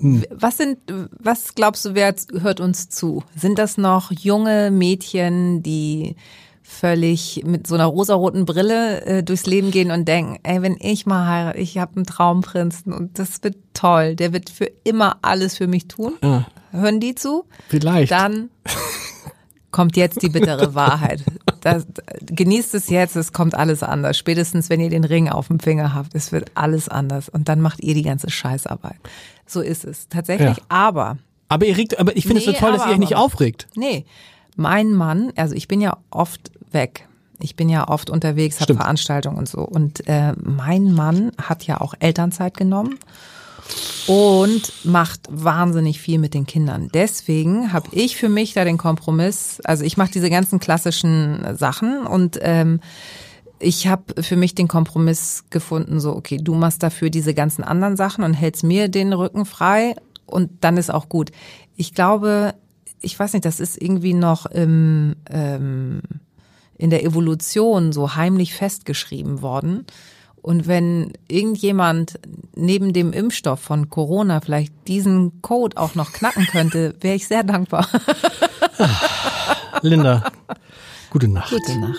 was 0.00 0.56
sind, 0.56 0.78
was 1.18 1.54
glaubst 1.54 1.84
du, 1.84 1.94
wer 1.94 2.14
hört 2.40 2.60
uns 2.60 2.88
zu? 2.88 3.24
Sind 3.36 3.58
das 3.58 3.78
noch 3.78 4.12
junge 4.12 4.70
Mädchen, 4.70 5.62
die 5.62 6.16
völlig 6.62 7.42
mit 7.46 7.66
so 7.66 7.74
einer 7.74 7.86
rosaroten 7.86 8.44
Brille 8.44 9.04
äh, 9.06 9.22
durchs 9.22 9.46
Leben 9.46 9.70
gehen 9.70 9.90
und 9.90 10.06
denken, 10.06 10.38
ey, 10.42 10.60
wenn 10.60 10.76
ich 10.78 11.06
mal 11.06 11.26
heirate, 11.26 11.58
ich 11.58 11.78
habe 11.78 11.96
einen 11.96 12.04
Traumprinzen 12.04 12.92
und 12.92 13.18
das 13.18 13.42
wird 13.42 13.56
toll, 13.72 14.14
der 14.14 14.34
wird 14.34 14.50
für 14.50 14.70
immer 14.84 15.16
alles 15.22 15.56
für 15.56 15.66
mich 15.66 15.88
tun. 15.88 16.12
Ja, 16.22 16.46
Hören 16.70 17.00
die 17.00 17.14
zu? 17.14 17.46
vielleicht. 17.68 18.12
Dann 18.12 18.50
kommt 19.70 19.96
jetzt 19.96 20.22
die 20.22 20.28
bittere 20.28 20.74
Wahrheit. 20.74 21.24
Das, 21.62 21.86
genießt 22.20 22.74
es 22.74 22.90
jetzt, 22.90 23.16
es 23.16 23.32
kommt 23.32 23.54
alles 23.54 23.82
anders. 23.82 24.18
Spätestens, 24.18 24.68
wenn 24.68 24.80
ihr 24.80 24.90
den 24.90 25.04
Ring 25.04 25.28
auf 25.28 25.48
dem 25.48 25.60
Finger 25.60 25.94
habt, 25.94 26.14
es 26.14 26.32
wird 26.32 26.50
alles 26.54 26.88
anders. 26.88 27.28
Und 27.28 27.48
dann 27.48 27.60
macht 27.60 27.80
ihr 27.80 27.94
die 27.94 28.02
ganze 28.02 28.30
Scheißarbeit. 28.30 28.98
So 29.48 29.60
ist 29.60 29.84
es 29.84 30.08
tatsächlich. 30.08 30.56
Ja. 30.58 30.62
Aber, 30.68 31.18
aber 31.48 31.66
ihr 31.66 31.76
regt, 31.76 31.98
aber 31.98 32.16
ich 32.16 32.24
finde 32.24 32.40
es 32.40 32.46
Nee, 32.46 32.52
so 32.52 32.58
toll, 32.58 32.72
dass 32.72 32.82
aber, 32.82 32.90
ihr 32.90 32.94
euch 32.94 33.00
nicht 33.00 33.16
aber. 33.16 33.24
aufregt. 33.24 33.66
nee, 33.74 34.04
mein 34.56 34.92
Mann, 34.92 35.32
also 35.36 35.54
ich 35.54 35.68
bin 35.68 35.80
ja 35.80 35.96
oft 36.10 36.50
weg. 36.72 37.06
Ich 37.40 37.54
bin 37.54 37.68
ja 37.68 37.88
oft 37.88 38.10
unterwegs, 38.10 38.60
habe. 38.60 38.74
Veranstaltungen 38.74 39.38
und 39.38 39.48
so. 39.48 39.60
Und 39.60 40.06
äh, 40.08 40.32
mein 40.42 40.92
Mann 40.92 41.30
hat 41.40 41.64
ja 41.64 41.80
auch 41.80 41.94
Elternzeit 42.00 42.56
genommen 42.56 42.98
und 44.08 44.72
macht 44.84 45.20
wahnsinnig 45.30 46.00
viel 46.00 46.18
mit 46.18 46.34
den 46.34 46.46
Kindern. 46.46 46.88
Deswegen 46.92 47.72
habe 47.72 47.88
ich 47.92 48.16
für 48.16 48.28
mich 48.28 48.54
da 48.54 48.64
den 48.64 48.78
Kompromiss, 48.78 49.60
also 49.64 49.84
ich 49.84 49.96
mache 49.96 50.10
diese 50.10 50.30
ganzen 50.30 50.58
klassischen 50.58 51.56
Sachen 51.56 52.06
und 52.06 52.38
ähm, 52.42 52.80
ich 53.60 53.86
habe 53.86 54.22
für 54.22 54.36
mich 54.36 54.54
den 54.54 54.68
Kompromiss 54.68 55.44
gefunden, 55.50 56.00
so, 56.00 56.14
okay, 56.14 56.38
du 56.38 56.54
machst 56.54 56.82
dafür 56.82 57.10
diese 57.10 57.34
ganzen 57.34 57.64
anderen 57.64 57.96
Sachen 57.96 58.24
und 58.24 58.34
hältst 58.34 58.64
mir 58.64 58.88
den 58.88 59.12
Rücken 59.12 59.46
frei 59.46 59.96
und 60.26 60.50
dann 60.60 60.76
ist 60.76 60.90
auch 60.90 61.08
gut. 61.08 61.30
Ich 61.76 61.94
glaube, 61.94 62.54
ich 63.00 63.18
weiß 63.18 63.32
nicht, 63.32 63.44
das 63.44 63.60
ist 63.60 63.80
irgendwie 63.80 64.14
noch 64.14 64.46
im, 64.46 65.16
ähm, 65.30 66.00
in 66.76 66.90
der 66.90 67.04
Evolution 67.04 67.92
so 67.92 68.14
heimlich 68.14 68.54
festgeschrieben 68.54 69.42
worden. 69.42 69.86
Und 70.40 70.66
wenn 70.68 71.12
irgendjemand 71.26 72.20
neben 72.54 72.92
dem 72.92 73.12
Impfstoff 73.12 73.60
von 73.60 73.90
Corona 73.90 74.40
vielleicht 74.40 74.72
diesen 74.86 75.42
Code 75.42 75.76
auch 75.76 75.94
noch 75.94 76.12
knacken 76.12 76.46
könnte, 76.46 76.94
wäre 77.00 77.16
ich 77.16 77.26
sehr 77.26 77.42
dankbar. 77.42 77.88
Linda, 79.82 80.30
gute 81.10 81.28
Nacht. 81.28 81.50
Gute 81.50 81.78
Nacht. 81.78 81.98